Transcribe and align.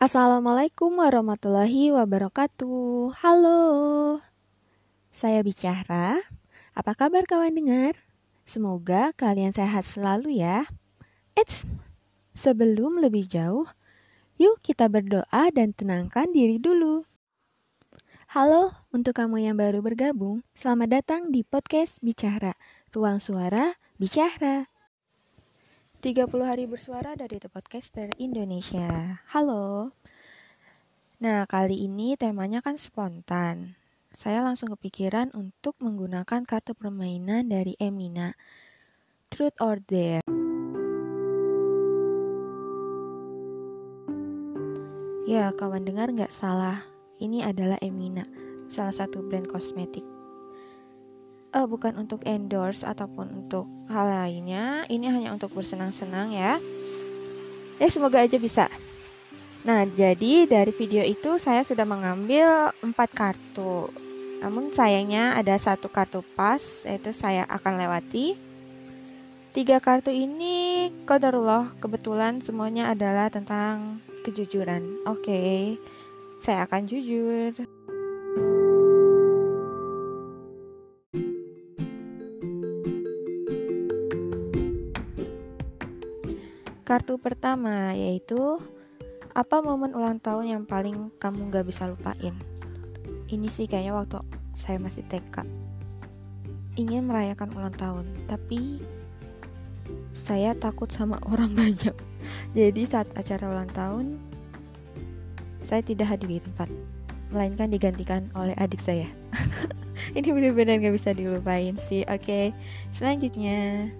Assalamualaikum 0.00 0.96
warahmatullahi 0.96 1.92
wabarakatuh. 1.92 3.20
Halo, 3.20 3.60
saya 5.12 5.44
bicara. 5.44 6.16
Apa 6.72 6.96
kabar 6.96 7.28
kawan 7.28 7.52
dengar? 7.52 8.00
Semoga 8.48 9.12
kalian 9.12 9.52
sehat 9.52 9.84
selalu 9.84 10.40
ya. 10.40 10.64
Eits, 11.36 11.68
sebelum 12.32 13.04
lebih 13.04 13.28
jauh, 13.28 13.68
yuk 14.40 14.64
kita 14.64 14.88
berdoa 14.88 15.52
dan 15.52 15.76
tenangkan 15.76 16.32
diri 16.32 16.56
dulu. 16.56 17.04
Halo, 18.32 18.72
untuk 18.96 19.20
kamu 19.20 19.52
yang 19.52 19.60
baru 19.60 19.84
bergabung, 19.84 20.40
selamat 20.56 20.88
datang 20.96 21.28
di 21.28 21.44
podcast 21.44 22.00
Bicara, 22.00 22.56
Ruang 22.96 23.20
Suara 23.20 23.76
Bicara. 24.00 24.69
30 26.00 26.32
hari 26.40 26.64
bersuara 26.64 27.12
dari 27.12 27.36
The 27.36 27.52
Podcaster 27.52 28.08
Indonesia. 28.16 29.20
Halo. 29.36 29.92
Nah, 31.20 31.44
kali 31.44 31.76
ini 31.84 32.16
temanya 32.16 32.64
kan 32.64 32.80
spontan. 32.80 33.76
Saya 34.08 34.40
langsung 34.40 34.72
kepikiran 34.72 35.28
untuk 35.36 35.76
menggunakan 35.76 36.48
kartu 36.48 36.72
permainan 36.72 37.52
dari 37.52 37.76
Emina. 37.76 38.32
Truth 39.28 39.60
or 39.60 39.76
Dare. 39.84 40.24
Ya, 45.28 45.52
kawan 45.52 45.84
dengar 45.84 46.08
nggak 46.16 46.32
salah. 46.32 46.80
Ini 47.20 47.44
adalah 47.44 47.76
Emina, 47.84 48.24
salah 48.72 48.96
satu 48.96 49.20
brand 49.20 49.44
kosmetik 49.44 50.19
uh, 51.54 51.66
bukan 51.66 51.98
untuk 51.98 52.22
endorse 52.26 52.86
ataupun 52.86 53.44
untuk 53.44 53.66
hal 53.90 54.06
lainnya. 54.06 54.86
Ini 54.86 55.06
hanya 55.10 55.30
untuk 55.34 55.54
bersenang-senang 55.54 56.34
ya. 56.34 56.62
Ya 57.80 57.88
semoga 57.88 58.22
aja 58.22 58.36
bisa. 58.36 58.68
Nah, 59.60 59.84
jadi 59.84 60.48
dari 60.48 60.72
video 60.72 61.04
itu 61.04 61.36
saya 61.36 61.60
sudah 61.60 61.84
mengambil 61.84 62.72
empat 62.80 63.12
kartu. 63.12 63.92
Namun 64.40 64.72
sayangnya 64.72 65.36
ada 65.36 65.52
satu 65.60 65.92
kartu 65.92 66.24
pas, 66.32 66.60
yaitu 66.88 67.12
saya 67.12 67.44
akan 67.44 67.76
lewati. 67.76 68.40
Tiga 69.52 69.82
kartu 69.82 70.08
ini, 70.14 70.88
kodarullah, 71.04 71.76
kebetulan 71.82 72.40
semuanya 72.40 72.88
adalah 72.94 73.28
tentang 73.28 74.00
kejujuran. 74.24 75.04
Oke, 75.04 75.76
saya 76.40 76.64
akan 76.64 76.88
jujur. 76.88 77.52
Kartu 86.90 87.22
pertama 87.22 87.94
yaitu 87.94 88.58
apa 89.30 89.62
momen 89.62 89.94
ulang 89.94 90.18
tahun 90.18 90.58
yang 90.58 90.62
paling 90.66 91.14
kamu 91.22 91.46
gak 91.54 91.70
bisa 91.70 91.86
lupain? 91.86 92.34
Ini 93.30 93.46
sih 93.46 93.70
kayaknya 93.70 93.94
waktu 93.94 94.18
saya 94.58 94.82
masih 94.82 95.06
TK. 95.06 95.46
Ingin 96.74 97.06
merayakan 97.06 97.54
ulang 97.54 97.70
tahun, 97.78 98.10
tapi 98.26 98.82
saya 100.10 100.50
takut 100.58 100.90
sama 100.90 101.22
orang 101.30 101.54
banyak. 101.54 101.94
Jadi 102.58 102.82
saat 102.90 103.06
acara 103.14 103.46
ulang 103.46 103.70
tahun, 103.70 104.18
saya 105.62 105.86
tidak 105.86 106.10
hadir 106.10 106.26
di 106.26 106.42
tempat, 106.42 106.66
melainkan 107.30 107.70
digantikan 107.70 108.26
oleh 108.34 108.58
adik 108.58 108.82
saya. 108.82 109.06
Ini 110.18 110.26
benar-benar 110.26 110.82
gak 110.82 110.98
bisa 110.98 111.14
dilupain 111.14 111.78
sih. 111.78 112.02
Oke, 112.10 112.50
selanjutnya. 112.90 113.94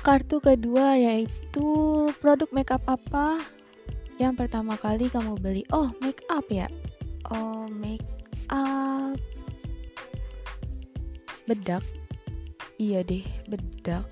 Kartu 0.00 0.40
kedua 0.40 0.96
yaitu 0.96 1.68
produk 2.24 2.48
makeup 2.56 2.80
apa 2.88 3.44
yang 4.16 4.32
pertama 4.32 4.76
kali 4.80 5.12
kamu 5.12 5.36
beli? 5.36 5.62
Oh, 5.72 5.92
make 6.00 6.24
up 6.32 6.48
ya. 6.48 6.68
Oh, 7.28 7.68
make 7.68 8.04
up 8.48 9.16
bedak. 11.50 11.82
Iya 12.78 13.02
deh, 13.02 13.26
bedak. 13.50 14.06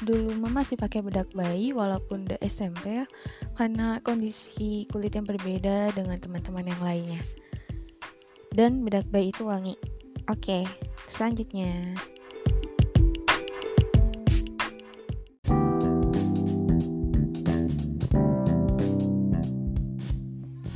Dulu 0.00 0.32
mama 0.40 0.64
masih 0.64 0.80
pakai 0.80 1.04
bedak 1.04 1.28
bayi 1.36 1.76
walaupun 1.76 2.24
udah 2.24 2.40
SMP 2.40 3.04
ya, 3.04 3.06
karena 3.60 4.00
kondisi 4.00 4.88
kulit 4.88 5.12
yang 5.12 5.28
berbeda 5.28 5.92
dengan 5.92 6.16
teman-teman 6.16 6.64
yang 6.64 6.80
lainnya. 6.80 7.22
Dan 8.50 8.80
bedak 8.82 9.04
bayi 9.12 9.30
itu 9.30 9.44
wangi. 9.44 9.76
Oke, 10.32 10.64
selanjutnya. 11.06 11.94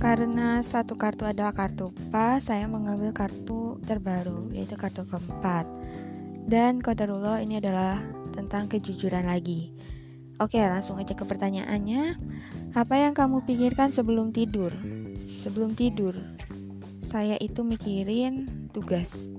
Karena 0.05 0.61
satu 0.61 1.01
kartu 1.01 1.25
adalah 1.25 1.57
kartu 1.57 1.89
pas, 2.13 2.37
saya 2.37 2.69
mengambil 2.69 3.17
kartu 3.17 3.81
terbaru, 3.89 4.53
yaitu 4.53 4.77
kartu 4.77 5.01
keempat. 5.09 5.65
Dan 6.45 6.85
kodarullah 6.85 7.41
ini 7.41 7.57
adalah 7.57 8.05
tentang 8.37 8.69
kejujuran 8.69 9.25
lagi. 9.25 9.73
Oke, 10.37 10.61
langsung 10.61 11.01
aja 11.01 11.17
ke 11.17 11.25
pertanyaannya. 11.25 12.21
Apa 12.77 13.01
yang 13.01 13.17
kamu 13.17 13.49
pikirkan 13.49 13.97
sebelum 13.97 14.29
tidur? 14.29 14.77
Sebelum 15.41 15.73
tidur, 15.73 16.13
saya 17.01 17.41
itu 17.41 17.65
mikirin 17.65 18.69
tugas. 18.77 19.33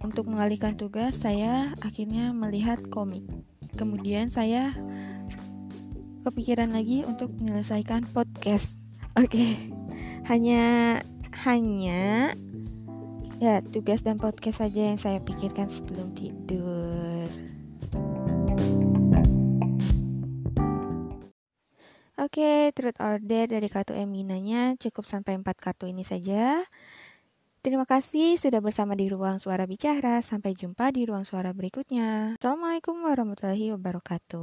Untuk 0.00 0.32
mengalihkan 0.32 0.80
tugas, 0.80 1.12
saya 1.12 1.76
akhirnya 1.84 2.32
melihat 2.32 2.80
komik. 2.88 3.28
Kemudian 3.76 4.32
saya 4.32 4.72
kepikiran 6.24 6.70
lagi 6.72 7.02
untuk 7.08 7.32
menyelesaikan 7.40 8.08
podcast. 8.12 8.76
Oke, 9.16 9.26
okay. 9.26 9.50
hanya 10.28 10.62
hanya 11.44 12.34
ya 13.40 13.64
tugas 13.64 14.04
dan 14.04 14.20
podcast 14.20 14.60
saja 14.60 14.92
yang 14.92 15.00
saya 15.00 15.18
pikirkan 15.24 15.66
sebelum 15.66 16.12
tidur. 16.12 17.26
Oke, 22.20 22.44
okay, 22.44 22.60
truth 22.76 23.00
order 23.00 23.48
dari 23.48 23.68
kartu 23.72 23.96
Eminanya 23.96 24.76
cukup 24.76 25.08
sampai 25.08 25.40
4 25.40 25.56
kartu 25.56 25.88
ini 25.88 26.04
saja. 26.04 26.68
Terima 27.64 27.88
kasih 27.88 28.36
sudah 28.36 28.60
bersama 28.60 28.92
di 28.92 29.08
Ruang 29.08 29.40
Suara 29.40 29.64
Bicara. 29.64 30.20
Sampai 30.20 30.52
jumpa 30.52 30.92
di 30.92 31.08
Ruang 31.08 31.24
Suara 31.24 31.56
berikutnya. 31.56 32.36
Assalamualaikum 32.36 33.04
warahmatullahi 33.04 33.72
wabarakatuh. 33.72 34.38